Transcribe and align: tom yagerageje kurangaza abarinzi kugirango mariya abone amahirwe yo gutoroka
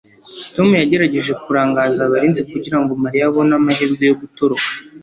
tom 0.55 0.67
yagerageje 0.81 1.31
kurangaza 1.43 1.99
abarinzi 2.03 2.41
kugirango 2.51 2.91
mariya 3.03 3.25
abone 3.29 3.51
amahirwe 3.59 4.03
yo 4.09 4.15
gutoroka 4.21 4.69